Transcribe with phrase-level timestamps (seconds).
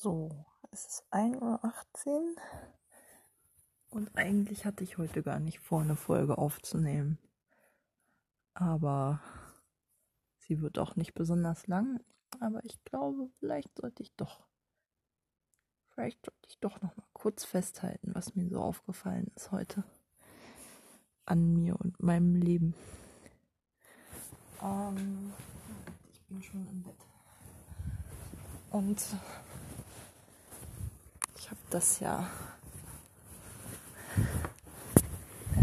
[0.00, 0.30] So,
[0.70, 2.36] es ist 1.18 Uhr
[3.90, 7.18] und eigentlich hatte ich heute gar nicht vor, eine Folge aufzunehmen.
[8.54, 9.20] Aber
[10.36, 11.98] sie wird auch nicht besonders lang.
[12.38, 14.46] Aber ich glaube, vielleicht sollte ich doch,
[15.88, 19.82] vielleicht sollte ich doch noch mal kurz festhalten, was mir so aufgefallen ist heute
[21.24, 22.72] an mir und meinem Leben.
[24.62, 25.32] Ähm,
[26.12, 27.04] ich bin schon im Bett.
[28.70, 29.02] Und
[31.50, 32.28] habe das ja.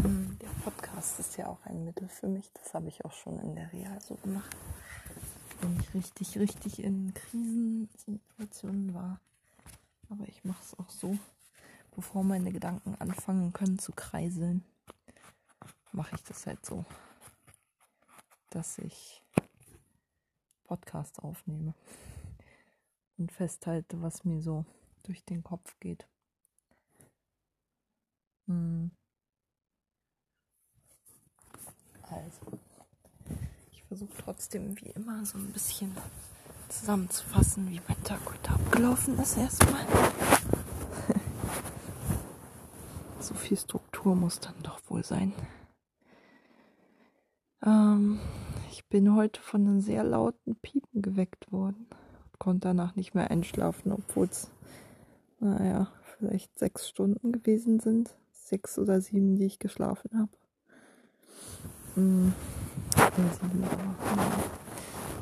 [0.03, 2.51] Ähm, der Podcast ist ja auch ein Mittel für mich.
[2.53, 4.55] Das habe ich auch schon in der Reha so gemacht.
[5.61, 9.19] Wenn ich richtig, richtig in Krisensituationen war.
[10.09, 11.17] Aber ich mache es auch so,
[11.95, 14.63] bevor meine Gedanken anfangen können zu kreiseln,
[15.91, 16.85] mache ich das halt so,
[18.49, 19.21] dass ich
[20.65, 21.73] Podcast aufnehme
[23.17, 24.65] und festhalte, was mir so
[25.07, 26.07] durch den Kopf geht.
[28.47, 28.91] Hm.
[32.03, 32.59] Also,
[33.71, 35.95] ich versuche trotzdem wie immer so ein bisschen
[36.69, 39.85] zusammenzufassen, wie mein Tag heute abgelaufen ist erstmal.
[43.19, 45.33] so viel Struktur muss dann doch wohl sein.
[47.65, 48.19] Ähm,
[48.71, 51.87] ich bin heute von einem sehr lauten Piepen geweckt worden.
[52.37, 54.51] Konnte danach nicht mehr einschlafen, obwohl es
[55.45, 58.15] naja, vielleicht sechs Stunden gewesen sind.
[58.31, 60.31] Sechs oder sieben, die ich geschlafen habe.
[61.95, 62.33] Hm,
[62.97, 63.05] ja,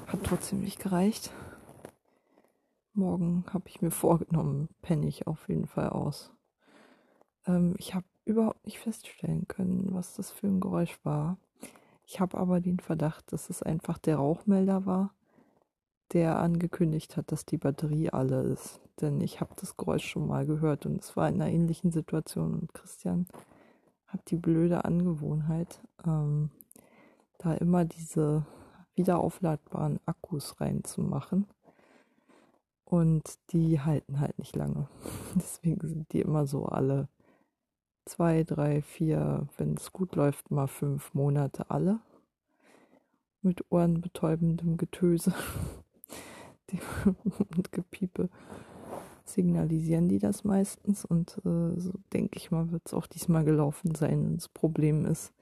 [0.07, 1.31] hat trotzdem nicht gereicht.
[2.93, 6.31] Morgen habe ich mir vorgenommen, penne ich auf jeden Fall aus.
[7.45, 11.37] Ähm, ich habe überhaupt nicht feststellen können, was das für ein Geräusch war.
[12.05, 15.13] Ich habe aber den Verdacht, dass es einfach der Rauchmelder war
[16.13, 18.79] der angekündigt hat, dass die Batterie alle ist.
[19.01, 22.53] Denn ich habe das Geräusch schon mal gehört und es war in einer ähnlichen Situation.
[22.53, 23.27] Und Christian
[24.07, 26.51] hat die blöde Angewohnheit, ähm,
[27.39, 28.45] da immer diese
[28.95, 31.47] wiederaufladbaren Akkus reinzumachen.
[32.85, 34.87] Und die halten halt nicht lange.
[35.35, 37.07] Deswegen sind die immer so alle
[38.05, 41.99] zwei, drei, vier, wenn es gut läuft, mal fünf Monate alle.
[43.41, 45.33] Mit ohrenbetäubendem Getöse.
[47.55, 48.29] und Gepiepe
[49.25, 53.95] signalisieren die das meistens und äh, so denke ich mal, wird es auch diesmal gelaufen
[53.95, 54.35] sein.
[54.35, 55.33] Das Problem ist,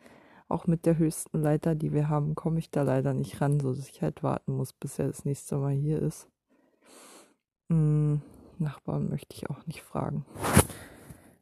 [0.48, 3.90] auch mit der höchsten Leiter, die wir haben, komme ich da leider nicht ran, sodass
[3.90, 6.28] ich halt warten muss, bis er das nächste Mal hier ist.
[7.70, 8.22] Hm,
[8.60, 10.26] Nachbarn möchte ich auch nicht fragen.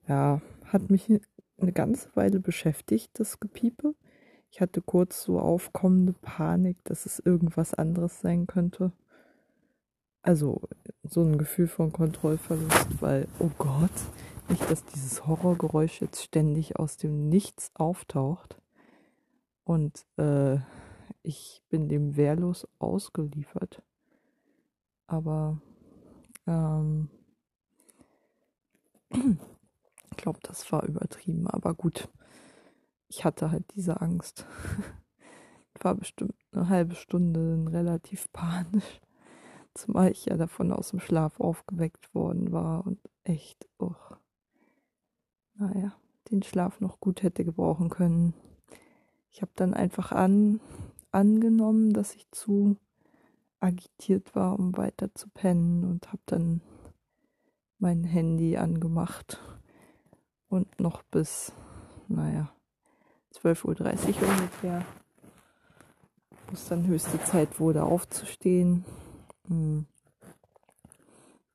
[0.08, 1.12] Ja, hat mich
[1.60, 3.96] eine ganze Weile beschäftigt, das Gepiepe.
[4.52, 8.92] Ich hatte kurz so aufkommende Panik, dass es irgendwas anderes sein könnte
[10.22, 10.62] also
[11.04, 13.92] so ein Gefühl von Kontrollverlust, weil, oh Gott,
[14.50, 18.60] nicht, dass dieses Horrorgeräusch jetzt ständig aus dem Nichts auftaucht
[19.64, 20.58] und äh,
[21.22, 23.84] ich bin dem wehrlos ausgeliefert.
[25.08, 25.62] Aber
[26.48, 27.10] ähm,
[29.12, 32.10] ich glaube, das war übertrieben, aber gut.
[33.08, 34.46] Ich hatte halt diese Angst.
[35.82, 39.00] war bestimmt eine halbe Stunde relativ panisch.
[39.74, 43.94] Zumal ich ja davon aus dem Schlaf aufgeweckt worden war und echt, oh,
[45.56, 45.94] naja,
[46.32, 48.34] den Schlaf noch gut hätte gebrauchen können.
[49.32, 50.60] Ich habe dann einfach an,
[51.12, 52.78] angenommen, dass ich zu
[53.60, 56.62] agitiert war, um weiter zu pennen und habe dann
[57.78, 59.40] mein Handy angemacht
[60.50, 61.52] und noch bis,
[62.08, 62.52] naja,
[63.36, 64.86] 12.30 Uhr ungefähr,
[66.48, 68.84] wo es dann höchste Zeit wurde aufzustehen.
[69.50, 69.86] Im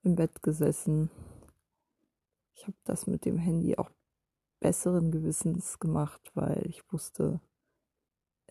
[0.03, 1.11] Bett gesessen.
[2.55, 3.91] Ich habe das mit dem Handy auch
[4.61, 7.41] besseren Gewissens gemacht, weil ich wusste,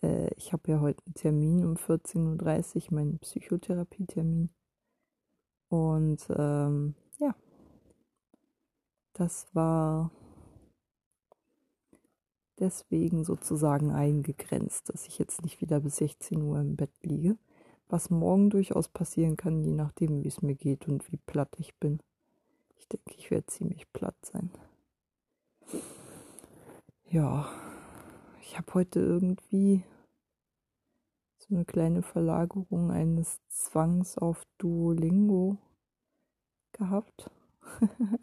[0.02, 4.50] äh, ich habe ja heute einen Termin um 14.30 Uhr, meinen Psychotherapietermin.
[5.68, 7.34] Und ähm, ja,
[9.12, 10.10] das war
[12.60, 17.36] deswegen sozusagen eingegrenzt, dass ich jetzt nicht wieder bis 16 Uhr im Bett liege
[17.88, 21.74] was morgen durchaus passieren kann, je nachdem, wie es mir geht und wie platt ich
[21.76, 22.00] bin.
[22.76, 24.50] Ich denke, ich werde ziemlich platt sein.
[27.10, 27.48] Ja,
[28.42, 29.84] ich habe heute irgendwie
[31.38, 35.58] so eine kleine Verlagerung eines Zwangs auf Duolingo
[36.72, 37.30] gehabt.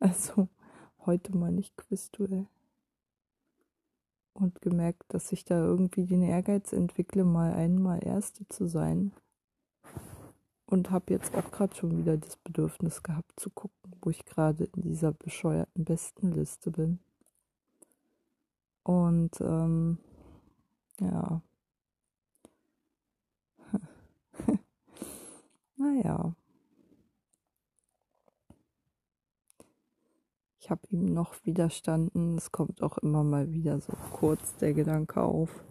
[0.00, 0.48] also
[1.04, 2.46] heute mal nicht Quizduell
[4.36, 9.12] und gemerkt, dass ich da irgendwie den Ehrgeiz entwickle, mal einmal Erste zu sein.
[10.66, 14.64] und habe jetzt auch gerade schon wieder das Bedürfnis gehabt zu gucken, wo ich gerade
[14.64, 16.98] in dieser bescheuerten Bestenliste bin.
[18.82, 19.98] Und ähm,
[21.00, 21.42] ja.
[25.76, 26.34] naja.
[30.66, 32.36] Ich habe ihm noch widerstanden.
[32.36, 35.62] Es kommt auch immer mal wieder so kurz der Gedanke auf.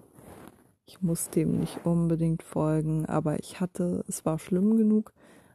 [0.85, 5.11] Ich muss dem nicht unbedingt folgen, aber ich hatte, es war schlimm genug,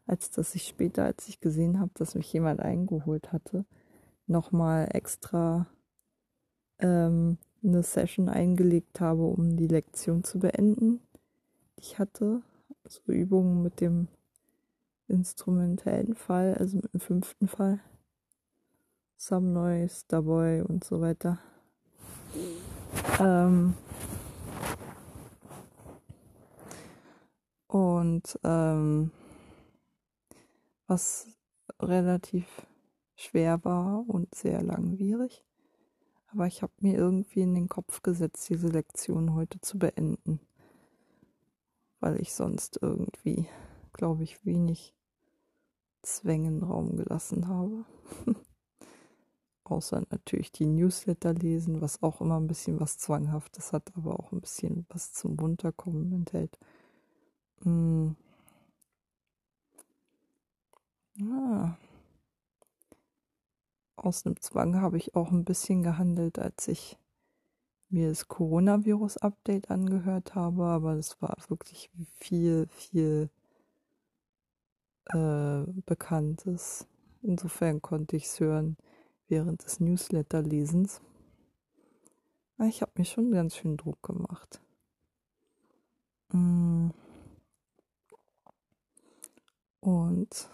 [0.06, 3.64] als dass ich später, als ich gesehen habe, dass mich jemand eingeholt hatte,
[4.26, 5.66] nochmal extra
[6.78, 11.00] ähm, eine Session eingelegt habe, um die Lektion zu beenden,
[11.76, 12.42] ich hatte.
[12.86, 14.08] So Übungen mit dem
[15.08, 17.80] instrumentellen Fall, also mit dem fünften Fall.
[19.22, 21.38] Some Noise, Boy und so weiter.
[23.18, 23.74] Ähm
[27.66, 29.10] und ähm,
[30.86, 31.26] was
[31.78, 32.46] relativ
[33.14, 35.44] schwer war und sehr langwierig.
[36.28, 40.40] Aber ich habe mir irgendwie in den Kopf gesetzt, diese Lektion heute zu beenden,
[42.00, 43.50] weil ich sonst irgendwie,
[43.92, 44.94] glaube ich, wenig
[46.00, 47.84] Zwängen Raum gelassen habe.
[49.70, 54.32] außer natürlich die Newsletter lesen, was auch immer ein bisschen was Zwanghaftes hat, aber auch
[54.32, 56.58] ein bisschen was zum Runterkommen enthält.
[57.62, 58.16] Hm.
[61.20, 61.76] Ah.
[63.96, 66.98] Aus einem Zwang habe ich auch ein bisschen gehandelt, als ich
[67.90, 73.28] mir das Coronavirus-Update angehört habe, aber das war wirklich viel, viel
[75.06, 76.86] äh, Bekanntes.
[77.22, 78.76] Insofern konnte ich es hören
[79.30, 81.00] während des Newsletter-Lesens.
[82.58, 84.60] Ah, ich habe mir schon ganz schön Druck gemacht.
[86.32, 86.90] Mm.
[89.80, 90.50] Und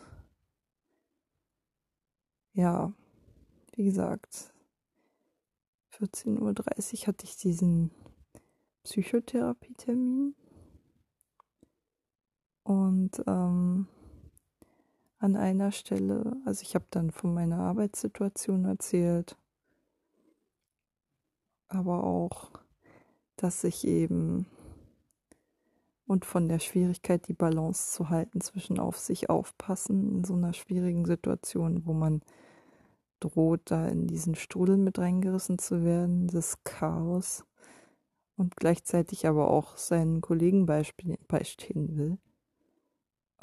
[2.53, 2.93] ja,
[3.75, 4.55] wie gesagt,
[5.99, 6.39] 14.30
[7.03, 7.91] Uhr hatte ich diesen
[8.85, 10.37] Psychotherapietermin.
[12.63, 13.89] Und ähm,
[15.19, 19.37] an einer Stelle, also ich habe dann von meiner Arbeitssituation erzählt,
[21.69, 22.51] aber auch,
[23.37, 24.47] dass ich eben
[26.07, 30.53] und von der Schwierigkeit, die Balance zu halten zwischen auf sich aufpassen in so einer
[30.53, 32.23] schwierigen Situation, wo man
[33.19, 37.45] droht, da in diesen Strudel mit reingerissen zu werden, das Chaos.
[38.37, 42.19] Und gleichzeitig aber auch seinen Kollegen beistehen will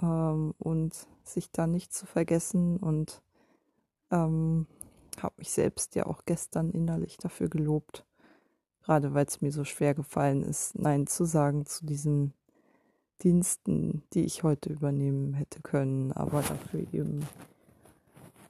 [0.02, 3.22] ähm, und sich da nicht zu vergessen und
[4.12, 4.68] ähm,
[5.22, 8.06] habe mich selbst ja auch gestern innerlich dafür gelobt,
[8.84, 12.34] gerade weil es mir so schwer gefallen ist, Nein zu sagen zu diesen
[13.22, 17.26] Diensten, die ich heute übernehmen hätte können, aber dafür eben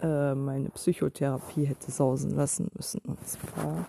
[0.01, 2.99] äh, meine Psychotherapie hätte sausen lassen müssen.
[3.05, 3.87] Und es war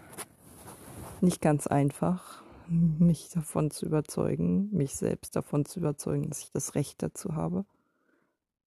[1.21, 6.75] nicht ganz einfach, mich davon zu überzeugen, mich selbst davon zu überzeugen, dass ich das
[6.75, 7.65] Recht dazu habe.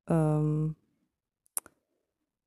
[0.08, 0.76] Ähm,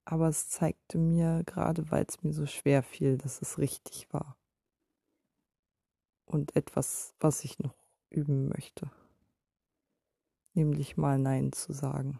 [0.05, 4.37] aber es zeigte mir, gerade weil es mir so schwer fiel, dass es richtig war.
[6.25, 7.75] Und etwas, was ich noch
[8.09, 8.91] üben möchte.
[10.55, 12.19] Nämlich mal Nein zu sagen.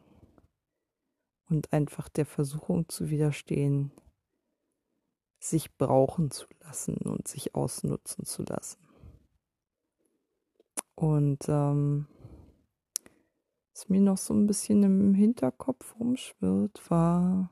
[1.49, 3.91] Und einfach der Versuchung zu widerstehen,
[5.41, 8.90] sich brauchen zu lassen und sich ausnutzen zu lassen.
[11.01, 12.07] Und ähm,
[13.73, 17.51] was mir noch so ein bisschen im Hinterkopf rumschwirrt, war,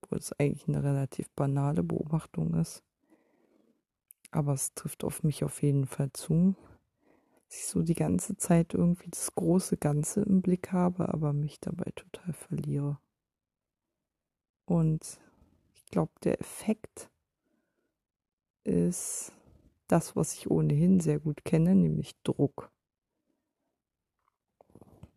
[0.00, 2.84] obwohl es eigentlich eine relativ banale Beobachtung ist,
[4.30, 6.54] aber es trifft auf mich auf jeden Fall zu,
[7.48, 11.58] dass ich so die ganze Zeit irgendwie das große Ganze im Blick habe, aber mich
[11.58, 13.00] dabei total verliere.
[14.66, 15.18] Und
[15.74, 17.10] ich glaube, der Effekt
[18.62, 19.32] ist
[19.92, 22.72] das, was ich ohnehin sehr gut kenne, nämlich Druck.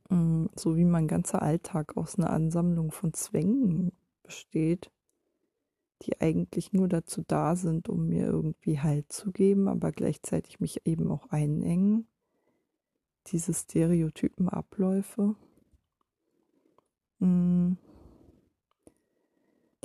[0.09, 4.91] Mm, so wie mein ganzer Alltag aus einer Ansammlung von Zwängen besteht,
[6.01, 10.85] die eigentlich nur dazu da sind, um mir irgendwie Halt zu geben, aber gleichzeitig mich
[10.85, 12.07] eben auch einengen.
[13.27, 15.35] Diese stereotypen Abläufe.
[17.19, 17.73] Mm,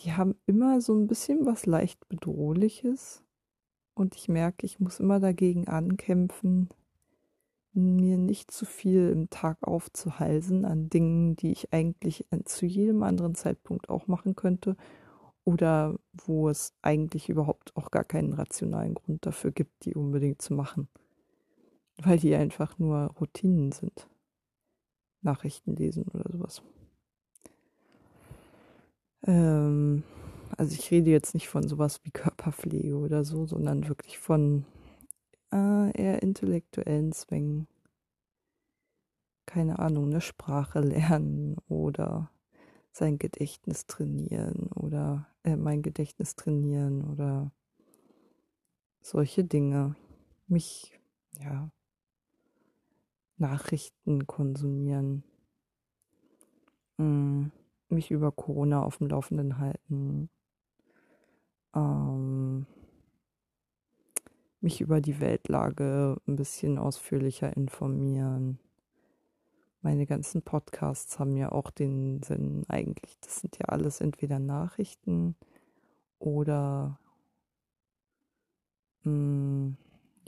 [0.00, 3.23] die haben immer so ein bisschen was leicht Bedrohliches
[4.00, 6.71] und ich merke, ich muss immer dagegen ankämpfen,
[7.73, 13.35] mir nicht zu viel im Tag aufzuhalsen an Dingen, die ich eigentlich zu jedem anderen
[13.35, 14.76] Zeitpunkt auch machen könnte
[15.45, 20.54] oder wo es eigentlich überhaupt auch gar keinen rationalen Grund dafür gibt, die unbedingt zu
[20.54, 20.88] machen,
[21.99, 24.09] weil die einfach nur Routinen sind.
[25.21, 26.62] Nachrichten lesen oder sowas.
[29.26, 30.02] Ähm,
[30.57, 34.64] also ich rede jetzt nicht von sowas wie Körperpflege oder so, sondern wirklich von
[35.52, 37.66] äh, eher intellektuellen Zwängen.
[39.47, 42.30] Keine Ahnung, eine Sprache lernen oder
[42.92, 47.52] sein Gedächtnis trainieren oder äh, mein Gedächtnis trainieren oder
[49.00, 49.97] solche Dinge.
[50.47, 50.99] Mich,
[51.38, 51.71] ja,
[53.37, 55.25] Nachrichten konsumieren.
[56.99, 57.47] Mm,
[57.88, 60.28] mich über Corona auf dem Laufenden halten.
[61.74, 62.66] Ähm,
[64.60, 68.58] mich über die Weltlage ein bisschen ausführlicher informieren.
[69.82, 75.36] Meine ganzen Podcasts haben ja auch den Sinn, eigentlich, das sind ja alles entweder Nachrichten
[76.18, 76.98] oder
[79.04, 79.76] mh, mm,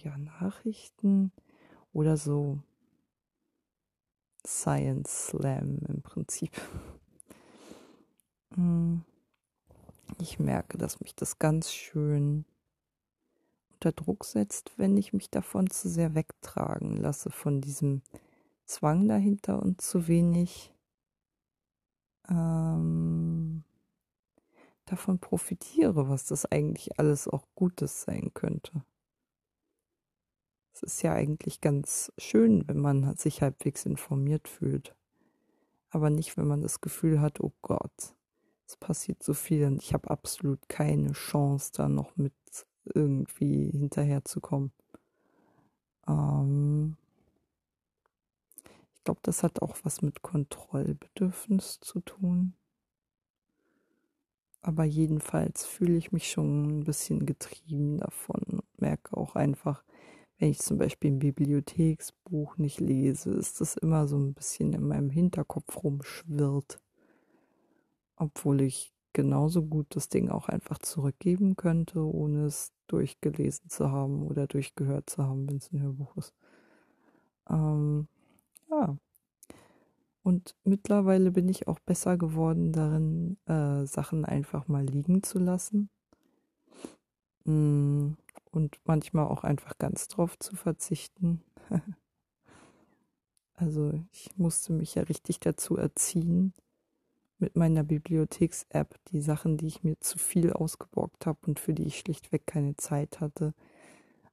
[0.01, 1.33] ja, Nachrichten
[1.93, 2.61] oder so
[4.47, 6.53] Science Slam im Prinzip.
[10.19, 12.45] Ich merke, dass mich das ganz schön
[13.75, 18.03] unter Druck setzt, wenn ich mich davon zu sehr wegtragen lasse, von diesem
[18.65, 20.73] Zwang dahinter und zu wenig
[22.29, 23.65] ähm,
[24.85, 28.85] davon profitiere, was das eigentlich alles auch Gutes sein könnte.
[30.75, 34.95] Es ist ja eigentlich ganz schön, wenn man sich halbwegs informiert fühlt.
[35.91, 38.15] Aber nicht, wenn man das Gefühl hat, oh Gott,
[38.73, 42.33] es passiert so viel und ich habe absolut keine Chance, da noch mit
[42.85, 44.73] irgendwie hinterherzukommen.
[46.09, 46.97] Ähm,
[48.95, 52.55] ich glaube, das hat auch was mit Kontrollbedürfnis zu tun.
[54.63, 59.85] Aber jedenfalls fühle ich mich schon ein bisschen getrieben davon und merke auch einfach,
[60.39, 64.87] wenn ich zum Beispiel ein Bibliotheksbuch nicht lese, ist das immer so ein bisschen in
[64.87, 66.81] meinem Hinterkopf rumschwirrt.
[68.23, 74.23] Obwohl ich genauso gut das Ding auch einfach zurückgeben könnte, ohne es durchgelesen zu haben
[74.23, 76.33] oder durchgehört zu haben, wenn es ein Hörbuch ist.
[77.51, 78.07] Ähm,
[78.71, 78.97] ja.
[80.23, 85.91] Und mittlerweile bin ich auch besser geworden darin, äh, Sachen einfach mal liegen zu lassen.
[87.45, 88.13] Mm,
[88.53, 91.43] und manchmal auch einfach ganz drauf zu verzichten.
[93.55, 96.55] also ich musste mich ja richtig dazu erziehen,
[97.43, 101.87] mit meiner Bibliotheks-App die Sachen, die ich mir zu viel ausgeborgt habe und für die
[101.87, 103.53] ich schlichtweg keine Zeit hatte,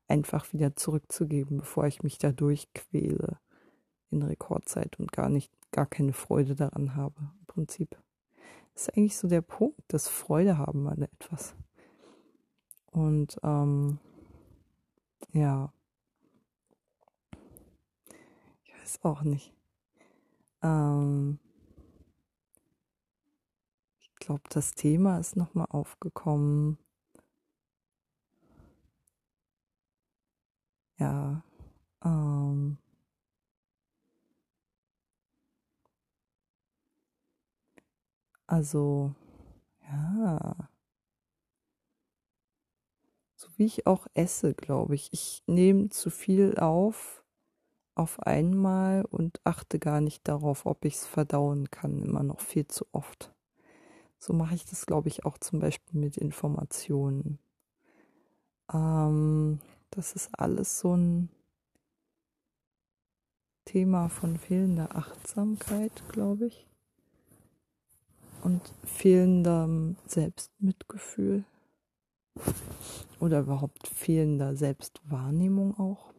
[0.08, 3.40] einfach wieder zurückzugeben, bevor ich mich da durchquäle
[4.12, 7.98] in Rekordzeit und gar nicht, gar keine Freude daran habe, im Prinzip.
[8.74, 11.56] Das ist eigentlich so der Punkt, dass Freude haben an etwas.
[12.92, 14.00] Und ähm,
[15.34, 15.74] ja,
[18.64, 19.52] ich weiß auch nicht.
[20.62, 21.40] Ähm,
[24.30, 26.78] glaube, das Thema ist nochmal aufgekommen.
[31.00, 31.42] Ja,
[32.06, 32.78] ähm,
[38.48, 39.14] Also,
[39.84, 40.70] ja.
[43.36, 45.12] So wie ich auch esse, glaube ich.
[45.14, 47.24] Ich nehme zu viel auf
[47.96, 52.68] auf einmal und achte gar nicht darauf, ob ich es verdauen kann, immer noch viel
[52.68, 53.34] zu oft.
[54.20, 57.40] So mache ich das, glaube ich, auch zum Beispiel mit Informationen.
[58.72, 59.60] Ähm,
[59.92, 61.30] das ist alles so ein
[63.66, 66.68] Thema von fehlender Achtsamkeit, glaube ich.
[68.44, 71.46] Und fehlendem Selbstmitgefühl.
[73.20, 76.14] Oder überhaupt fehlender Selbstwahrnehmung auch,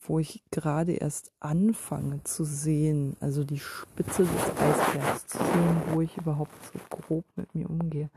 [0.00, 6.00] wo ich gerade erst anfange zu sehen, also die Spitze des Eisbergs zu sehen, wo
[6.00, 8.10] ich überhaupt so grob mit mir umgehe.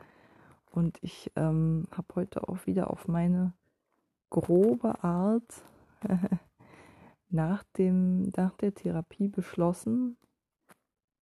[0.71, 3.53] Und ich ähm, habe heute auch wieder auf meine
[4.29, 5.63] grobe Art
[7.29, 10.17] nach, dem, nach der Therapie beschlossen,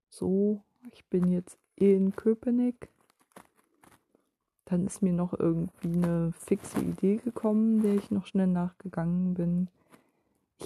[0.10, 0.62] so
[0.92, 2.89] ich bin jetzt in Köpenick.
[4.66, 9.70] Dann ist mir noch irgendwie eine fixe Idee gekommen, der ich noch schnell nachgegangen bin.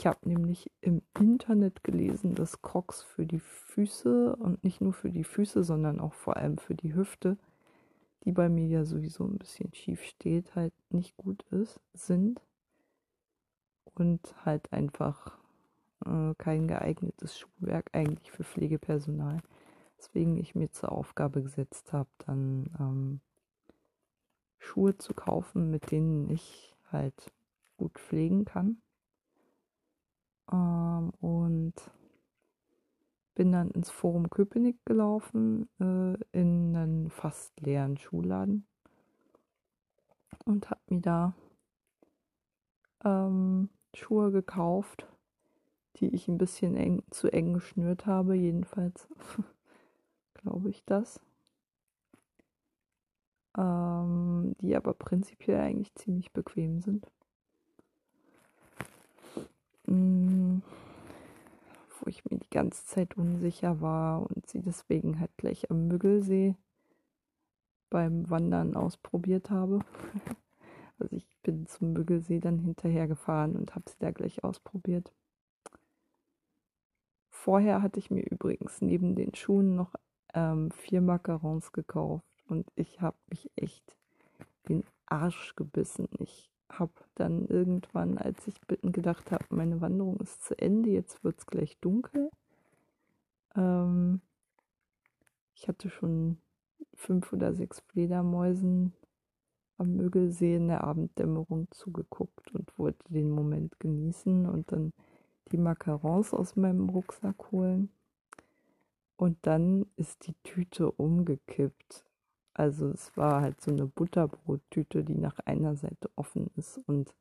[0.01, 5.11] Ich habe nämlich im Internet gelesen, dass Crocs für die Füße und nicht nur für
[5.11, 7.37] die Füße, sondern auch vor allem für die Hüfte,
[8.23, 12.41] die bei mir ja sowieso ein bisschen schief steht, halt nicht gut ist, sind.
[13.93, 15.37] Und halt einfach
[16.03, 19.37] äh, kein geeignetes Schuhwerk eigentlich für Pflegepersonal.
[19.99, 23.21] Deswegen ich mir zur Aufgabe gesetzt habe, dann ähm,
[24.57, 27.31] Schuhe zu kaufen, mit denen ich halt
[27.77, 28.81] gut pflegen kann.
[30.51, 31.73] Ähm, und
[33.35, 38.67] bin dann ins Forum Köpenick gelaufen, äh, in einen fast leeren Schuhladen
[40.45, 41.33] und habe mir da
[43.03, 45.07] ähm, Schuhe gekauft,
[45.97, 49.07] die ich ein bisschen eng, zu eng geschnürt habe, jedenfalls
[50.35, 51.19] glaube ich das.
[53.57, 57.05] Ähm, die aber prinzipiell eigentlich ziemlich bequem sind.
[59.91, 60.61] Mhm
[62.01, 66.55] wo ich mir die ganze Zeit unsicher war und sie deswegen halt gleich am Müggelsee
[67.89, 69.79] beim Wandern ausprobiert habe.
[70.99, 75.11] Also ich bin zum Müggelsee dann hinterher gefahren und habe sie da gleich ausprobiert.
[77.31, 79.95] Vorher hatte ich mir übrigens neben den Schuhen noch
[80.35, 83.97] ähm, vier Macarons gekauft und ich habe mich echt
[84.69, 86.07] den Arsch gebissen.
[86.19, 91.23] Ich habe dann irgendwann, als ich bitten gedacht habe, meine Wanderung ist zu Ende, jetzt
[91.23, 92.29] wird es gleich dunkel.
[93.55, 94.21] Ähm,
[95.55, 96.37] ich hatte schon
[96.95, 98.93] fünf oder sechs Fledermäusen
[99.77, 104.93] am Mögelsee in der Abenddämmerung zugeguckt und wollte den Moment genießen und dann
[105.51, 107.89] die Macarons aus meinem Rucksack holen.
[109.17, 112.05] Und dann ist die Tüte umgekippt.
[112.53, 117.15] Also es war halt so eine Butterbrottüte, die nach einer Seite offen ist und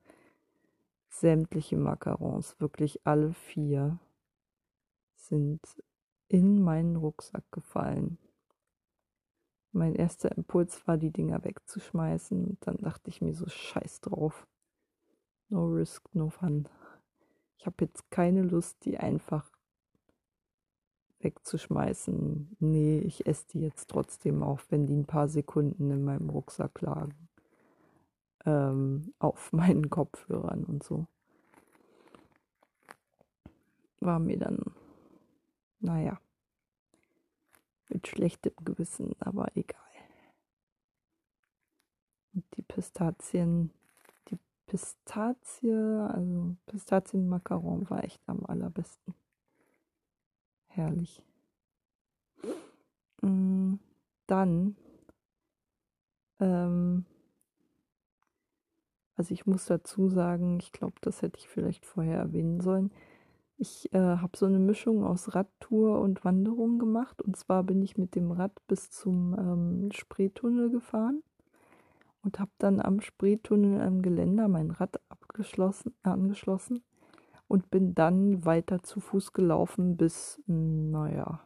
[1.09, 3.99] sämtliche Macarons, wirklich alle vier,
[5.15, 5.61] sind
[6.29, 8.19] in meinen Rucksack gefallen.
[9.73, 12.45] Mein erster Impuls war, die Dinger wegzuschmeißen.
[12.45, 14.47] Und dann dachte ich mir so, scheiß drauf.
[15.49, 16.69] No risk, no fun.
[17.57, 19.51] Ich habe jetzt keine Lust, die einfach
[21.21, 22.57] wegzuschmeißen.
[22.61, 26.81] Nee, ich esse die jetzt trotzdem, auch wenn die ein paar Sekunden in meinem Rucksack
[26.81, 27.29] lagen.
[28.47, 31.07] Ähm, auf meinen Kopfhörern und so.
[34.01, 34.59] War mir dann,
[35.81, 36.19] naja,
[37.91, 39.81] mit schlechtem Gewissen, aber egal.
[42.33, 43.73] Und die Pistazien,
[44.29, 45.75] die Pistazie,
[46.09, 49.15] also Pistazienmacaron war echt am allerbesten.
[50.73, 51.21] Herrlich.
[53.23, 53.75] Mm,
[54.27, 54.77] dann,
[56.39, 57.05] ähm,
[59.17, 62.93] also ich muss dazu sagen, ich glaube, das hätte ich vielleicht vorher erwähnen sollen.
[63.59, 67.21] Ich äh, habe so eine Mischung aus Radtour und Wanderung gemacht.
[67.21, 71.23] Und zwar bin ich mit dem Rad bis zum ähm, Spreetunnel gefahren
[72.23, 76.83] und habe dann am Spreetunnel am Geländer mein Rad abgeschlossen, angeschlossen
[77.51, 81.41] und bin dann weiter zu Fuß gelaufen bis, hm, naja,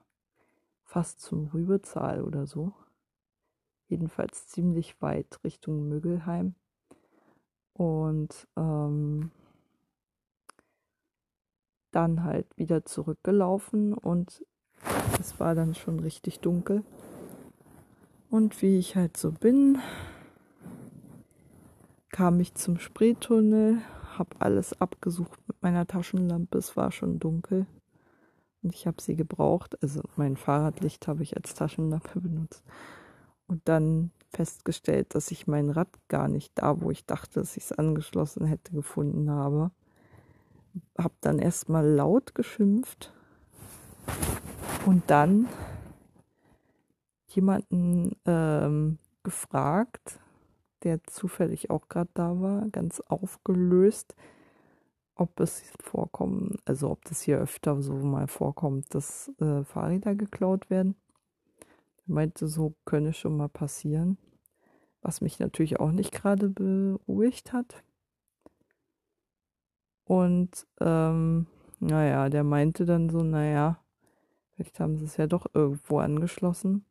[0.83, 2.75] fast zum Rübezahl oder so.
[3.89, 6.57] Jedenfalls ziemlich weit Richtung Müggelheim.
[7.73, 9.31] Und ähm,
[11.91, 14.45] dann halt wieder zurückgelaufen und
[15.19, 16.85] es war dann schon richtig dunkel.
[18.29, 19.79] Und wie ich halt so bin,
[22.11, 23.81] kam ich zum Spreetunnel,
[24.19, 26.59] habe alles abgesucht mit meiner Taschenlampe.
[26.59, 27.67] Es war schon dunkel
[28.63, 29.81] und ich habe sie gebraucht.
[29.83, 32.65] Also mein Fahrradlicht habe ich als Taschenlampe benutzt.
[33.47, 37.65] Und dann festgestellt, dass ich mein Rad gar nicht da, wo ich dachte, dass ich
[37.65, 39.71] es angeschlossen hätte, gefunden habe.
[40.99, 43.13] Habe dann erstmal laut geschimpft
[44.87, 45.47] und dann
[47.29, 50.21] jemanden ähm, gefragt,
[50.85, 54.15] der zufällig auch gerade da war, ganz aufgelöst,
[55.17, 60.71] ob es vorkommen, also ob das hier öfter so mal vorkommt, dass äh, Fahrräder geklaut
[60.71, 60.97] werden.
[62.07, 64.19] Er meinte, so könne schon mal passieren,
[65.01, 67.83] was mich natürlich auch nicht gerade beruhigt hat.
[70.05, 71.47] Und ähm,
[71.81, 73.79] naja, der meinte dann so, naja,
[74.51, 76.85] vielleicht haben sie es ja doch irgendwo angeschlossen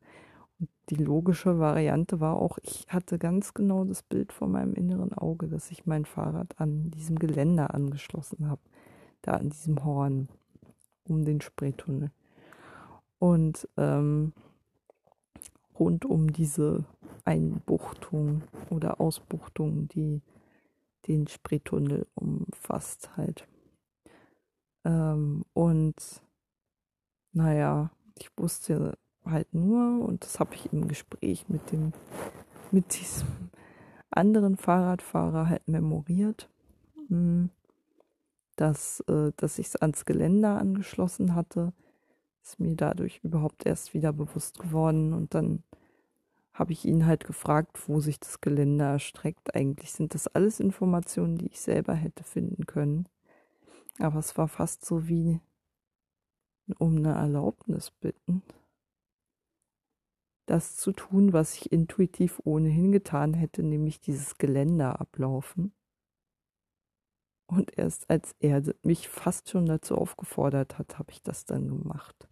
[0.89, 5.47] die logische Variante war auch, ich hatte ganz genau das Bild vor meinem inneren Auge,
[5.47, 8.61] dass ich mein Fahrrad an diesem Geländer angeschlossen habe.
[9.21, 10.27] Da an diesem Horn
[11.05, 12.11] um den Spreetunnel.
[13.19, 14.33] Und ähm,
[15.79, 16.83] rund um diese
[17.23, 20.21] Einbuchtung oder Ausbuchtung, die
[21.07, 23.47] den Spreetunnel umfasst halt.
[24.83, 25.95] Ähm, und
[27.31, 31.93] naja, ich wusste halt nur, und das habe ich im Gespräch mit dem,
[32.71, 33.27] mit diesem
[34.09, 36.49] anderen Fahrradfahrer halt memoriert,
[37.07, 37.49] hm,
[38.55, 41.73] dass, äh, dass ich es ans Geländer angeschlossen hatte,
[42.43, 45.63] ist mir dadurch überhaupt erst wieder bewusst geworden und dann
[46.53, 49.55] habe ich ihn halt gefragt, wo sich das Geländer erstreckt.
[49.55, 53.07] Eigentlich sind das alles Informationen, die ich selber hätte finden können.
[53.97, 55.39] Aber es war fast so wie
[56.77, 58.43] um eine Erlaubnis bitten,
[60.45, 65.73] das zu tun, was ich intuitiv ohnehin getan hätte, nämlich dieses Geländer ablaufen.
[67.47, 72.27] Und erst als er mich fast schon dazu aufgefordert hat, habe ich das dann gemacht.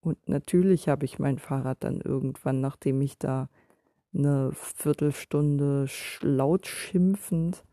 [0.00, 3.48] Und natürlich habe ich mein Fahrrad dann irgendwann, nachdem ich da
[4.12, 5.86] eine Viertelstunde
[6.20, 7.64] laut schimpfend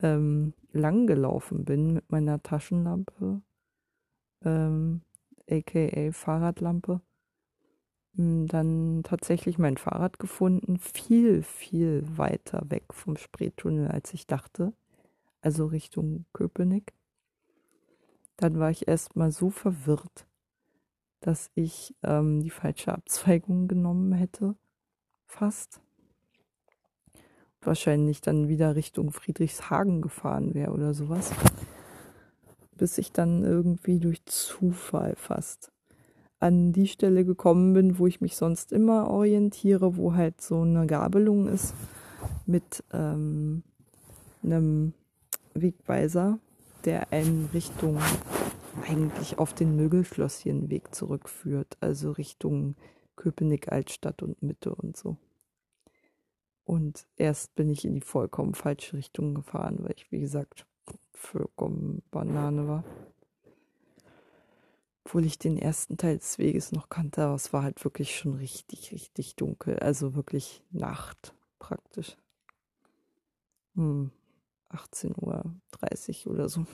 [0.00, 3.42] ähm, langgelaufen bin mit meiner Taschenlampe,
[4.44, 5.02] ähm,
[5.50, 7.00] aka Fahrradlampe,
[8.14, 14.72] dann tatsächlich mein Fahrrad gefunden, viel, viel weiter weg vom Spreetunnel, als ich dachte,
[15.40, 16.92] also Richtung Köpenick.
[18.36, 20.26] Dann war ich erstmal so verwirrt,
[21.20, 24.56] dass ich ähm, die falsche Abzweigung genommen hätte,
[25.26, 25.80] fast.
[27.62, 31.32] Wahrscheinlich dann wieder Richtung Friedrichshagen gefahren wäre oder sowas.
[32.72, 35.70] Bis ich dann irgendwie durch Zufall fast
[36.40, 40.86] an die Stelle gekommen bin, wo ich mich sonst immer orientiere, wo halt so eine
[40.86, 41.74] Gabelung ist
[42.46, 43.62] mit ähm,
[44.42, 44.94] einem
[45.54, 46.38] Wegweiser,
[46.86, 47.98] der einen Richtung
[48.88, 52.74] eigentlich auf den Mögelschlosschenweg zurückführt, also Richtung
[53.16, 55.16] Köpenick Altstadt und Mitte und so.
[56.64, 60.66] Und erst bin ich in die vollkommen falsche Richtung gefahren, weil ich, wie gesagt,
[61.12, 62.84] vollkommen Banane war
[65.10, 68.34] obwohl ich den ersten Teil des Weges noch kannte, aber es war halt wirklich schon
[68.34, 69.76] richtig, richtig dunkel.
[69.80, 72.16] Also wirklich Nacht praktisch.
[73.74, 74.12] Hm,
[74.68, 76.64] 18.30 Uhr oder so.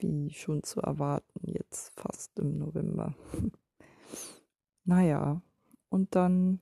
[0.00, 3.14] Wie schon zu erwarten, jetzt fast im November.
[4.84, 5.40] naja,
[5.88, 6.60] und dann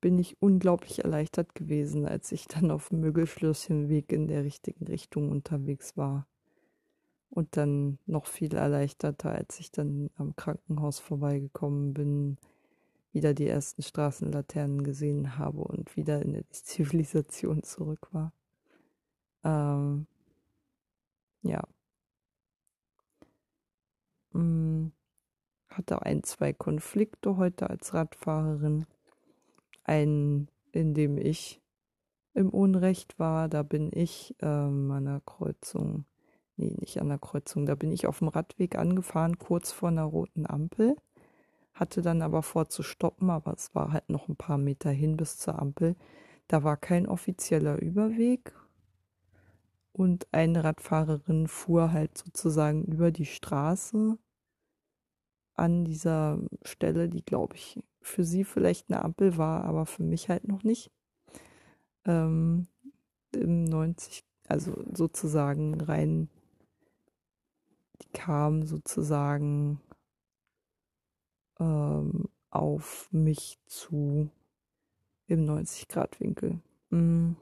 [0.00, 5.30] bin ich unglaublich erleichtert gewesen, als ich dann auf dem Mögelschlösschenweg in der richtigen Richtung
[5.30, 6.29] unterwegs war.
[7.30, 12.38] Und dann noch viel erleichterter, als ich dann am Krankenhaus vorbeigekommen bin,
[13.12, 18.32] wieder die ersten Straßenlaternen gesehen habe und wieder in die Zivilisation zurück war.
[19.44, 20.06] Ähm,
[21.42, 21.62] ja.
[24.32, 24.92] Hm,
[25.68, 28.86] hatte ein, zwei Konflikte heute als Radfahrerin.
[29.84, 31.60] Einen, in dem ich
[32.34, 36.04] im Unrecht war, da bin ich an der Kreuzung
[36.60, 40.04] nee, nicht an der Kreuzung, da bin ich auf dem Radweg angefahren, kurz vor einer
[40.04, 40.96] roten Ampel,
[41.72, 45.16] hatte dann aber vor zu stoppen, aber es war halt noch ein paar Meter hin
[45.16, 45.96] bis zur Ampel.
[46.48, 48.52] Da war kein offizieller Überweg
[49.92, 54.18] und eine Radfahrerin fuhr halt sozusagen über die Straße
[55.54, 60.28] an dieser Stelle, die glaube ich für sie vielleicht eine Ampel war, aber für mich
[60.28, 60.90] halt noch nicht.
[62.04, 62.66] Ähm,
[63.32, 66.28] Im 90, also sozusagen rein
[68.02, 69.80] die kam sozusagen
[71.58, 74.30] ähm, auf mich zu
[75.26, 76.60] im 90-Grad-Winkel.
[76.90, 77.32] Mm.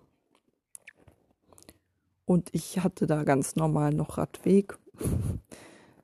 [2.27, 4.79] Und ich hatte da ganz normal noch Radweg.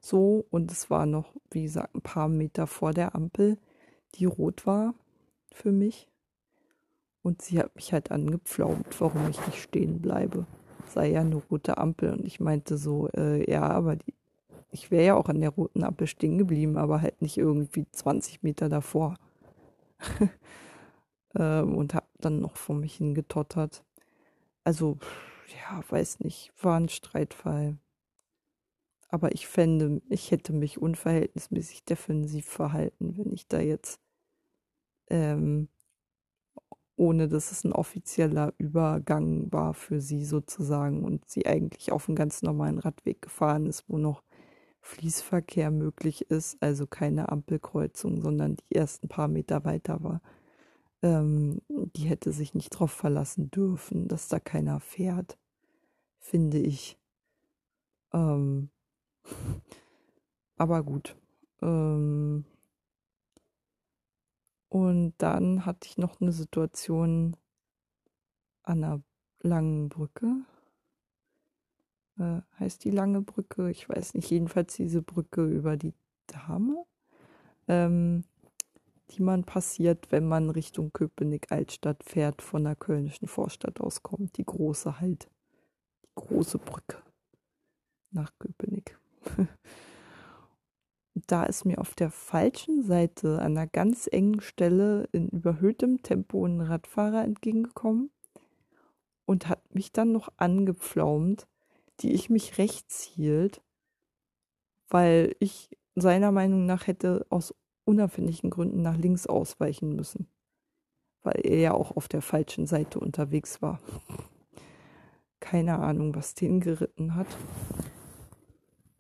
[0.01, 3.59] so, und es war noch, wie gesagt, ein paar Meter vor der Ampel,
[4.15, 4.95] die rot war
[5.53, 6.09] für mich.
[7.23, 10.47] Und sie hat mich halt angepflaumt, warum ich nicht stehen bleibe.
[10.89, 12.13] Sei ja eine rote Ampel.
[12.13, 14.15] Und ich meinte so, äh, ja, aber die,
[14.75, 18.43] ich wäre ja auch an der roten Ampel stehen geblieben, aber halt nicht irgendwie 20
[18.43, 19.17] Meter davor.
[21.37, 23.85] ähm, und habe dann noch vor mich hingetottert.
[24.65, 24.99] Also,
[25.47, 27.79] ja, weiß nicht, war ein Streitfall.
[29.09, 34.01] Aber ich fände, ich hätte mich unverhältnismäßig defensiv verhalten, wenn ich da jetzt,
[35.09, 35.69] ähm,
[36.97, 42.17] ohne dass es ein offizieller Übergang war für sie sozusagen und sie eigentlich auf einen
[42.17, 44.25] ganz normalen Radweg gefahren ist, wo noch
[44.85, 50.21] Fließverkehr möglich ist, also keine Ampelkreuzung, sondern die ersten paar Meter weiter war.
[51.01, 55.39] Ähm, die hätte sich nicht darauf verlassen dürfen, dass da keiner fährt,
[56.19, 56.99] finde ich.
[58.13, 58.69] Ähm,
[60.59, 61.17] aber gut.
[61.63, 62.45] Ähm,
[64.69, 67.37] und dann hatte ich noch eine Situation
[68.65, 69.03] an einer
[69.41, 70.45] langen Brücke
[72.19, 75.95] äh, heißt die lange Brücke, ich weiß nicht, jedenfalls diese Brücke über die
[76.27, 76.85] Dame,
[77.69, 78.25] ähm,
[79.11, 84.39] die man passiert, wenn man Richtung Köpenick-Altstadt fährt, von der kölnischen Vorstadt aus kommt.
[84.39, 85.29] Die große halt.
[86.05, 86.99] Die große Brücke
[88.11, 88.99] nach Köpenick.
[91.15, 96.45] da ist mir auf der falschen Seite an einer ganz engen Stelle in überhöhtem Tempo
[96.47, 98.11] ein Radfahrer entgegengekommen
[99.27, 101.47] und hat mich dann noch angepflaumt
[102.05, 103.61] die ich mich rechts hielt
[104.89, 110.29] weil ich seiner Meinung nach hätte aus unerfindlichen Gründen nach links ausweichen müssen,
[111.23, 113.81] weil er ja auch auf der falschen Seite unterwegs war.
[115.41, 117.27] Keine Ahnung, was den geritten hat.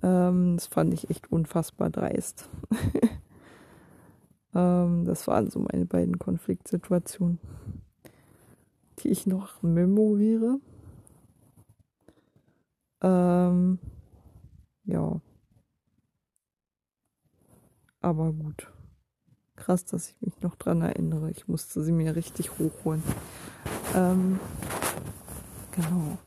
[0.03, 2.49] Ähm, das fand ich echt unfassbar dreist.
[4.55, 7.38] ähm, das waren so meine beiden Konfliktsituationen,
[8.99, 10.59] die ich noch memoriere.
[13.05, 13.79] Ähm,
[14.85, 15.21] ja.
[18.01, 18.73] Aber gut.
[19.57, 21.31] Krass, dass ich mich noch dran erinnere.
[21.31, 23.03] Ich musste sie mir richtig hochholen.
[23.95, 24.40] Ähm,
[25.73, 26.19] genau.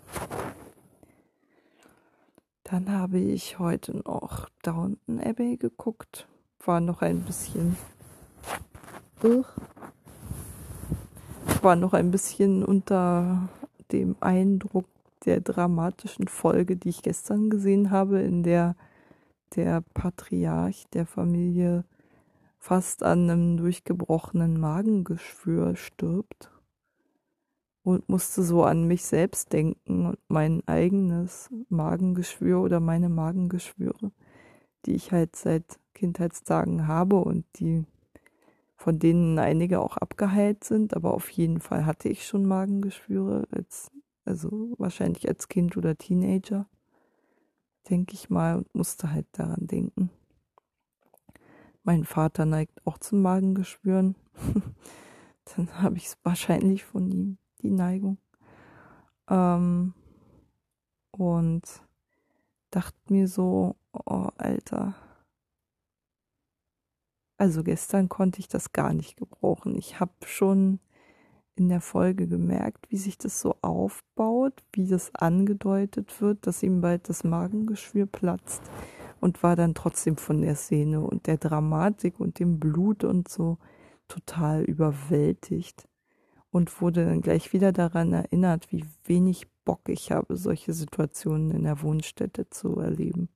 [2.64, 6.28] Dann habe ich heute noch Downton Abbey geguckt.
[6.64, 7.76] War noch ein bisschen.
[11.62, 13.50] War noch ein bisschen unter
[13.92, 14.86] dem Eindruck
[15.26, 18.76] der dramatischen Folge, die ich gestern gesehen habe, in der
[19.56, 21.86] der Patriarch der Familie
[22.58, 26.52] fast an einem durchgebrochenen Magengeschwür stirbt
[27.84, 34.12] und musste so an mich selbst denken und mein eigenes Magengeschwür oder meine Magengeschwüre,
[34.86, 37.86] die ich halt seit Kindheitstagen habe und die
[38.76, 43.90] von denen einige auch abgeheilt sind, aber auf jeden Fall hatte ich schon Magengeschwüre, als,
[44.28, 46.68] also wahrscheinlich als Kind oder Teenager,
[47.90, 50.10] denke ich mal, und musste halt daran denken.
[51.84, 54.16] Mein Vater neigt auch zum Magengeschwüren.
[55.56, 58.18] Dann habe ich es wahrscheinlich von ihm die Neigung.
[59.30, 59.94] Ähm,
[61.12, 61.64] und
[62.70, 64.96] dachte mir so, oh, Alter.
[67.38, 69.76] Also gestern konnte ich das gar nicht gebrauchen.
[69.76, 70.80] Ich habe schon
[71.58, 76.82] in der Folge gemerkt, wie sich das so aufbaut, wie das angedeutet wird, dass ihm
[76.82, 78.62] bald das Magengeschwür platzt
[79.20, 83.58] und war dann trotzdem von der Szene und der Dramatik und dem Blut und so
[84.08, 85.88] total überwältigt
[86.52, 91.64] und wurde dann gleich wieder daran erinnert, wie wenig Bock ich habe, solche Situationen in
[91.64, 93.30] der Wohnstätte zu erleben.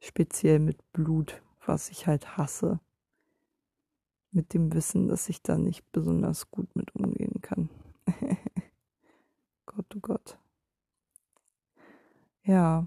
[0.00, 2.78] Speziell mit Blut, was ich halt hasse.
[4.30, 7.70] Mit dem Wissen, dass ich da nicht besonders gut mit umgehen kann.
[9.66, 10.38] Gott, oh Gott.
[12.44, 12.86] Ja.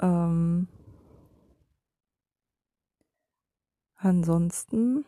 [0.00, 0.68] Ähm.
[4.00, 5.04] Ansonsten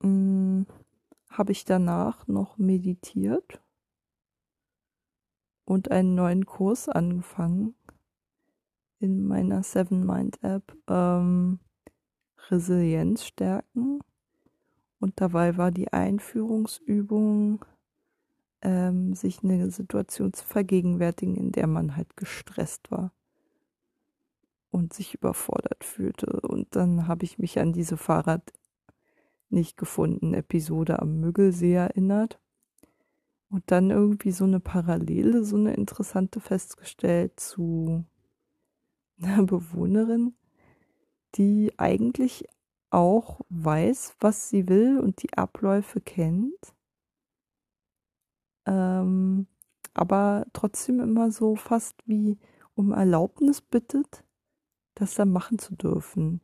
[0.00, 0.64] hm,
[1.30, 3.60] habe ich danach noch meditiert
[5.64, 7.74] und einen neuen Kurs angefangen
[9.02, 11.58] in meiner Seven Mind App ähm,
[12.50, 14.00] Resilienz stärken.
[15.00, 17.64] Und dabei war die Einführungsübung,
[18.62, 23.12] ähm, sich eine Situation zu vergegenwärtigen, in der man halt gestresst war
[24.70, 26.40] und sich überfordert fühlte.
[26.42, 28.52] Und dann habe ich mich an diese Fahrrad
[29.50, 32.38] nicht gefunden Episode am Müggelsee erinnert.
[33.50, 38.06] Und dann irgendwie so eine Parallele, so eine interessante festgestellt zu
[39.46, 40.34] Bewohnerin,
[41.34, 42.44] die eigentlich
[42.90, 46.74] auch weiß, was sie will und die Abläufe kennt,
[48.66, 49.46] ähm,
[49.94, 52.38] aber trotzdem immer so fast wie
[52.74, 54.24] um Erlaubnis bittet,
[54.94, 56.40] das da machen zu dürfen.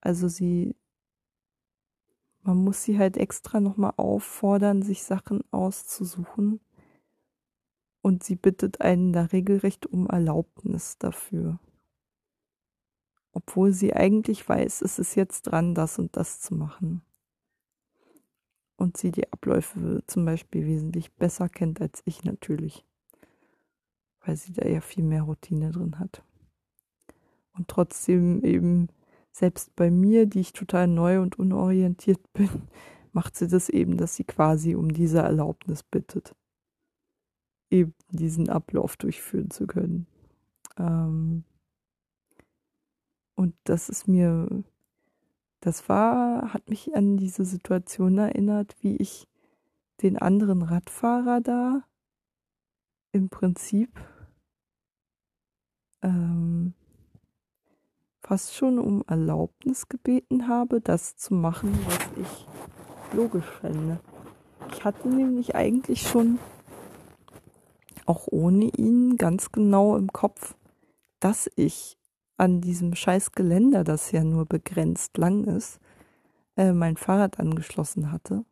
[0.00, 0.74] Also sie
[2.48, 6.60] man muss sie halt extra nochmal auffordern, sich Sachen auszusuchen.
[8.00, 11.58] Und sie bittet einen da regelrecht um Erlaubnis dafür.
[13.38, 17.02] Obwohl sie eigentlich weiß, es ist jetzt dran, das und das zu machen.
[18.76, 22.84] Und sie die Abläufe zum Beispiel wesentlich besser kennt als ich natürlich.
[24.24, 26.24] Weil sie da ja viel mehr Routine drin hat.
[27.52, 28.88] Und trotzdem eben
[29.30, 32.50] selbst bei mir, die ich total neu und unorientiert bin,
[33.12, 36.34] macht sie das eben, dass sie quasi um diese Erlaubnis bittet,
[37.70, 40.08] eben diesen Ablauf durchführen zu können.
[40.76, 41.44] Ähm
[43.38, 44.64] und das ist mir,
[45.60, 49.28] das war, hat mich an diese Situation erinnert, wie ich
[50.02, 51.84] den anderen Radfahrer da
[53.12, 53.90] im Prinzip
[56.02, 56.74] ähm,
[58.20, 64.00] fast schon um Erlaubnis gebeten habe, das zu machen, was ich logisch fände.
[64.72, 66.40] Ich hatte nämlich eigentlich schon
[68.04, 70.56] auch ohne ihn ganz genau im Kopf,
[71.20, 71.98] dass ich
[72.38, 75.80] an diesem scheiß Geländer, das ja nur begrenzt lang ist,
[76.56, 78.44] äh, mein Fahrrad angeschlossen hatte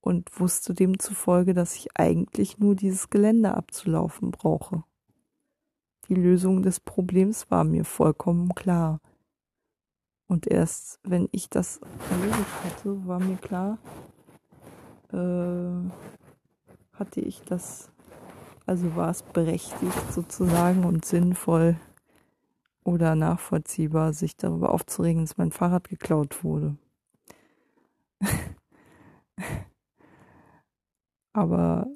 [0.00, 4.84] und wusste demzufolge, dass ich eigentlich nur dieses Gelände abzulaufen brauche.
[6.08, 9.00] Die Lösung des Problems war mir vollkommen klar.
[10.26, 13.78] Und erst wenn ich das erledigt hatte, war mir klar,
[15.10, 15.90] äh,
[16.98, 17.90] hatte ich das,
[18.66, 21.76] also war es berechtigt sozusagen und sinnvoll
[22.84, 26.76] oder nachvollziehbar, sich darüber aufzuregen, dass mein Fahrrad geklaut wurde.
[31.32, 31.88] Aber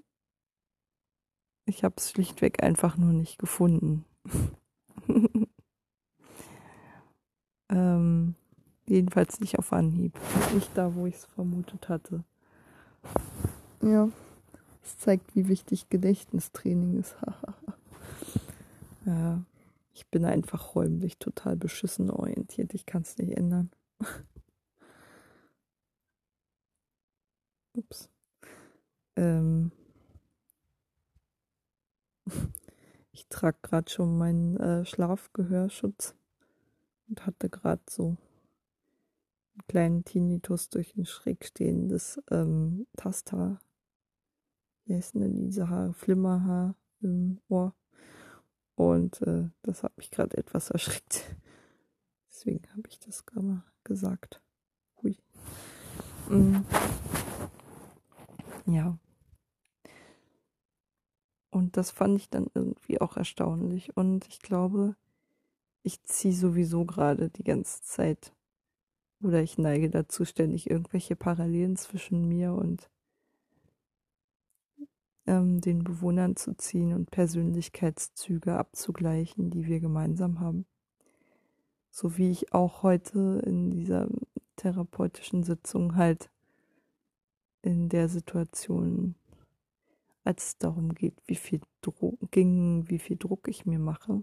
[1.67, 4.05] ich habe es schlichtweg einfach nur nicht gefunden.
[7.69, 8.35] ähm,
[8.87, 10.19] jedenfalls nicht auf Anhieb.
[10.55, 12.25] Nicht da, wo ich es vermutet hatte.
[13.83, 14.09] Ja,
[14.83, 17.17] es zeigt, wie wichtig Gedächtnistraining ist.
[19.05, 19.43] ja,
[19.99, 22.73] ich bin einfach räumlich total beschissen orientiert.
[22.73, 23.73] Ich kann es nicht ändern.
[27.75, 28.09] Ups.
[29.17, 29.73] Ähm,
[33.11, 36.15] ich trage gerade schon meinen äh, Schlafgehörschutz
[37.09, 38.17] und hatte gerade so
[39.55, 43.61] einen kleinen Tinnitus durch ein schräg stehendes ähm, Taster.
[44.85, 45.93] Wie heißt denn diese Haare?
[45.93, 47.75] Flimmerhaar im Ohr.
[48.79, 51.35] Und äh, das hat mich gerade etwas erschreckt.
[52.31, 54.41] Deswegen habe ich das gerade gesagt.
[55.03, 55.19] Hui.
[56.29, 56.59] Mm.
[58.67, 58.97] Ja.
[61.51, 63.97] Und das fand ich dann irgendwie auch erstaunlich.
[63.97, 64.95] Und ich glaube,
[65.83, 68.33] ich ziehe sowieso gerade die ganze Zeit
[69.21, 72.89] oder ich neige dazu, ständig irgendwelche Parallelen zwischen mir und
[75.29, 80.67] ähm, den Bewohnern zu ziehen und Persönlichkeitszüge abzugleichen, die wir gemeinsam haben.
[81.91, 84.09] So wie ich auch heute in dieser
[84.57, 86.31] therapeutischen Sitzung halt
[87.63, 89.15] in der Situation
[90.29, 94.23] als es darum geht, wie viel Druck ging, wie viel Druck ich mir mache,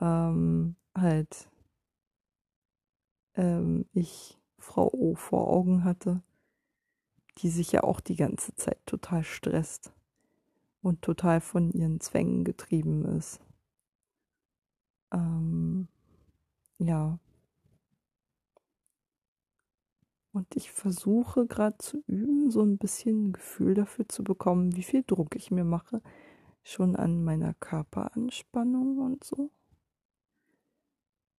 [0.00, 1.48] ähm, halt
[3.36, 6.22] ähm, ich Frau O vor Augen hatte,
[7.38, 9.92] die sich ja auch die ganze Zeit total stresst
[10.82, 13.40] und total von ihren Zwängen getrieben ist.
[15.12, 15.88] Ähm,
[16.78, 17.18] ja,
[20.34, 24.82] Und ich versuche gerade zu üben, so ein bisschen ein Gefühl dafür zu bekommen, wie
[24.82, 26.02] viel Druck ich mir mache,
[26.64, 29.52] schon an meiner Körperanspannung und so.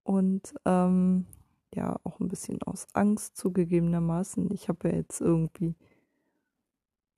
[0.04, 1.26] Und ähm,
[1.74, 4.52] ja, auch ein bisschen aus Angst zugegebenermaßen.
[4.54, 5.76] Ich habe ja jetzt irgendwie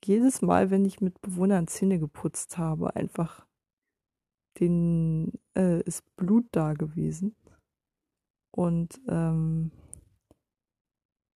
[0.04, 3.46] jedes Mal, wenn ich mit Bewohnern Zähne geputzt habe, einfach
[4.58, 7.36] den äh, ist Blut da gewesen.
[8.50, 9.70] Und ähm,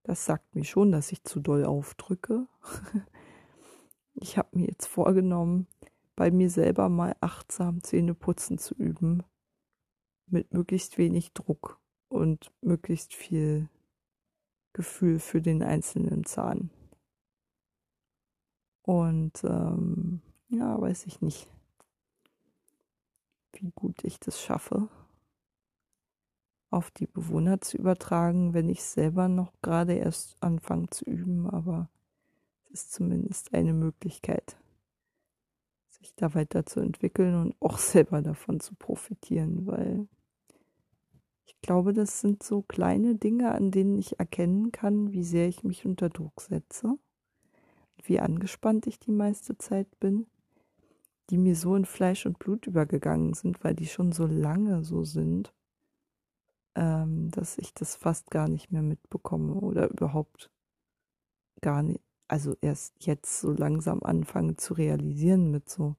[0.03, 2.49] das sagt mir schon, dass ich zu doll aufdrücke.
[4.15, 5.69] ich habe mir jetzt vorgenommen,
[6.17, 9.23] bei mir selber mal achtsam Zähneputzen zu üben.
[10.27, 11.82] Mit möglichst wenig Druck
[12.13, 13.69] und möglichst viel
[14.73, 16.71] Gefühl für den einzelnen Zahn.
[18.83, 21.49] Und ähm, ja, weiß ich nicht,
[23.53, 24.89] wie gut ich das schaffe
[26.73, 31.91] auf die Bewohner zu übertragen, wenn ich selber noch gerade erst anfange zu üben, aber
[32.65, 34.57] es ist zumindest eine Möglichkeit,
[35.91, 40.09] sich da weiterzuentwickeln und auch selber davon zu profitieren, weil
[41.55, 45.65] ich glaube, das sind so kleine Dinge, an denen ich erkennen kann, wie sehr ich
[45.65, 46.99] mich unter Druck setze,
[48.05, 50.27] wie angespannt ich die meiste Zeit bin,
[51.31, 55.05] die mir so in Fleisch und Blut übergegangen sind, weil die schon so lange so
[55.05, 55.53] sind
[56.75, 60.51] ähm, dass ich das fast gar nicht mehr mitbekomme oder überhaupt
[61.61, 65.97] gar nicht, also erst jetzt so langsam anfange zu realisieren mit so,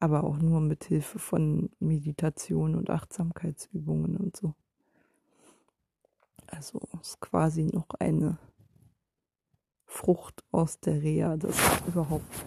[0.00, 4.54] aber auch nur mit Hilfe von Meditation und Achtsamkeitsübungen und so.
[6.46, 8.38] Also ist quasi noch eine
[9.84, 12.46] Frucht aus der Reha, dass ich überhaupt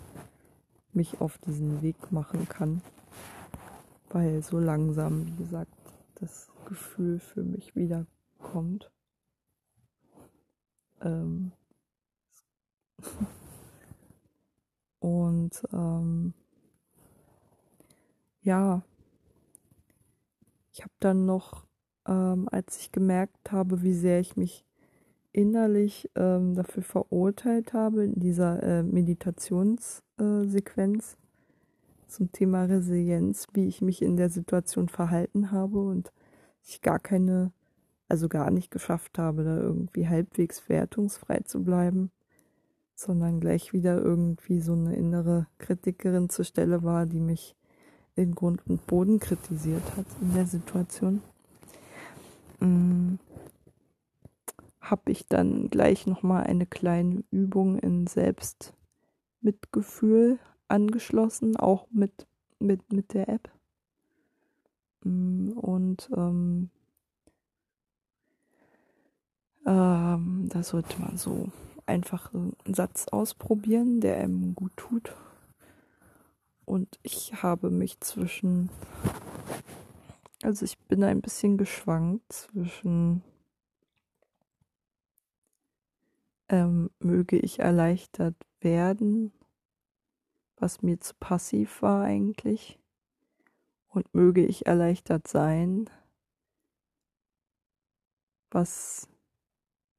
[0.94, 2.82] mich auf diesen Weg machen kann.
[4.10, 5.74] Weil so langsam, wie gesagt,
[6.16, 8.92] das Gefühl für mich wiederkommt.
[11.02, 11.52] Ähm
[15.00, 16.34] und ähm
[18.44, 18.84] ja,
[20.72, 21.66] ich habe dann noch,
[22.08, 24.66] ähm, als ich gemerkt habe, wie sehr ich mich
[25.32, 31.18] innerlich ähm, dafür verurteilt habe in dieser äh, Meditationssequenz äh,
[32.08, 36.12] zum Thema Resilienz, wie ich mich in der Situation verhalten habe und
[36.64, 37.52] ich gar keine,
[38.08, 42.12] also gar nicht geschafft habe, da irgendwie halbwegs wertungsfrei zu bleiben,
[42.94, 47.56] sondern gleich wieder irgendwie so eine innere Kritikerin zur Stelle war, die mich
[48.16, 51.22] in Grund und Boden kritisiert hat in der Situation.
[52.60, 53.20] Mhm.
[54.80, 62.28] Habe ich dann gleich nochmal eine kleine Übung in Selbstmitgefühl angeschlossen, auch mit,
[62.60, 63.50] mit, mit der App.
[65.04, 66.70] Mm, und ähm,
[69.66, 71.50] ähm, da sollte man so
[71.86, 75.16] einfach einen Satz ausprobieren, der einem gut tut.
[76.66, 78.70] Und ich habe mich zwischen,
[80.42, 83.24] also ich bin ein bisschen geschwankt zwischen,
[86.50, 89.34] ähm, möge ich erleichtert werden,
[90.56, 92.80] was mir zu passiv war eigentlich,
[93.90, 95.90] und möge ich erleichtert sein,
[98.50, 99.08] was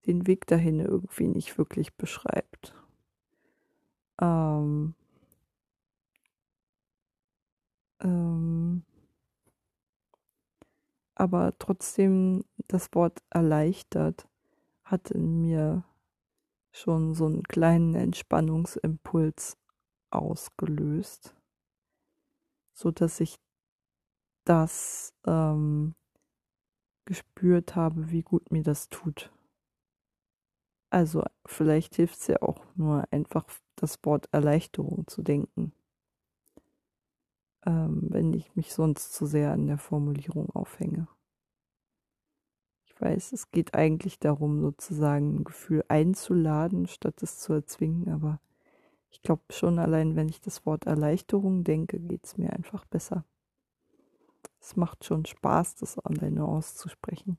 [0.06, 2.74] den Weg dahin irgendwie nicht wirklich beschreibt.
[4.20, 4.94] Ähm,
[8.04, 8.84] ähm,
[11.14, 14.28] aber trotzdem das Wort erleichtert
[14.84, 15.84] hat in mir
[16.72, 19.56] schon so einen kleinen Entspannungsimpuls
[20.10, 21.34] ausgelöst,
[22.72, 23.38] so dass ich
[24.44, 25.94] das ähm,
[27.06, 29.32] gespürt habe, wie gut mir das tut.
[30.90, 33.46] Also vielleicht hilft es ja auch nur einfach
[33.76, 35.72] das Wort Erleichterung zu denken,
[37.66, 41.08] ähm, wenn ich mich sonst zu sehr an der Formulierung aufhänge.
[42.84, 48.40] Ich weiß, es geht eigentlich darum, sozusagen ein Gefühl einzuladen, statt es zu erzwingen, aber
[49.10, 53.24] ich glaube schon allein, wenn ich das Wort Erleichterung denke, geht es mir einfach besser.
[54.60, 57.36] Es macht schon Spaß, das alleine auszusprechen.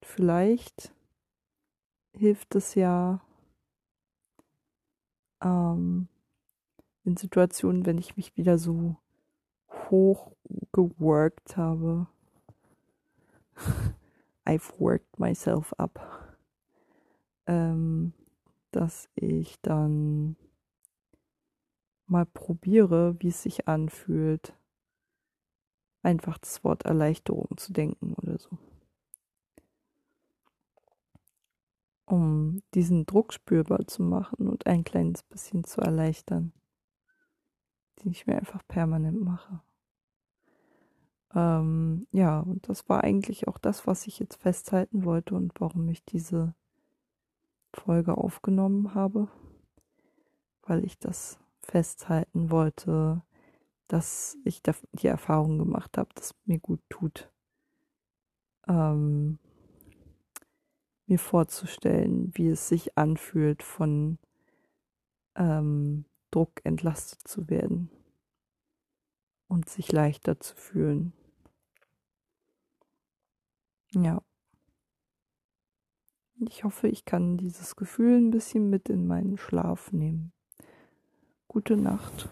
[0.00, 0.92] Vielleicht
[2.12, 3.20] hilft es ja
[5.42, 6.08] ähm,
[7.04, 8.96] in Situationen, wenn ich mich wieder so
[9.90, 10.32] hoch
[10.72, 12.06] geworkt habe.
[14.46, 16.00] I've worked myself up.
[17.46, 18.12] Ähm,
[18.70, 20.36] dass ich dann
[22.06, 24.54] mal probiere, wie es sich anfühlt,
[26.02, 28.58] einfach das Wort Erleichterung zu denken oder so.
[32.06, 36.52] um diesen Druck spürbar zu machen und ein kleines bisschen zu erleichtern,
[38.02, 39.60] den ich mir einfach permanent mache.
[41.34, 45.88] Ähm, ja, und das war eigentlich auch das, was ich jetzt festhalten wollte und warum
[45.88, 46.54] ich diese
[47.72, 49.28] Folge aufgenommen habe,
[50.62, 53.22] weil ich das festhalten wollte,
[53.88, 54.62] dass ich
[54.92, 57.30] die Erfahrung gemacht habe, dass mir gut tut.
[58.68, 59.38] Ähm,
[61.06, 64.18] mir vorzustellen, wie es sich anfühlt, von
[65.34, 67.90] ähm, Druck entlastet zu werden
[69.48, 71.12] und sich leichter zu fühlen.
[73.94, 74.22] Ja.
[76.40, 80.32] Ich hoffe, ich kann dieses Gefühl ein bisschen mit in meinen Schlaf nehmen.
[81.46, 82.28] Gute Nacht.